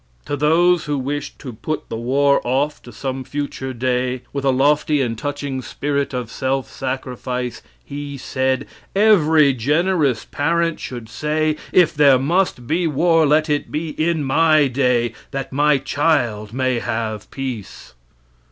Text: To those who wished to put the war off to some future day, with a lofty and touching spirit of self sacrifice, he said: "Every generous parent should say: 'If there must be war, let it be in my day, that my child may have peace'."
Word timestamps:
To 0.25 0.35
those 0.35 0.85
who 0.85 0.97
wished 0.97 1.37
to 1.37 1.53
put 1.53 1.89
the 1.89 1.95
war 1.95 2.41
off 2.43 2.81
to 2.81 2.91
some 2.91 3.23
future 3.23 3.71
day, 3.71 4.23
with 4.33 4.43
a 4.43 4.49
lofty 4.49 4.99
and 4.99 5.15
touching 5.15 5.61
spirit 5.61 6.11
of 6.11 6.31
self 6.31 6.67
sacrifice, 6.71 7.61
he 7.85 8.17
said: 8.17 8.65
"Every 8.95 9.53
generous 9.53 10.25
parent 10.25 10.79
should 10.79 11.07
say: 11.07 11.55
'If 11.71 11.93
there 11.93 12.17
must 12.17 12.65
be 12.65 12.87
war, 12.87 13.27
let 13.27 13.47
it 13.47 13.71
be 13.71 13.89
in 13.89 14.23
my 14.23 14.65
day, 14.67 15.13
that 15.29 15.53
my 15.53 15.77
child 15.77 16.51
may 16.51 16.79
have 16.79 17.29
peace'." 17.29 17.93